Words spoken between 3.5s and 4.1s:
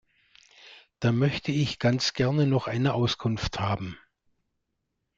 haben.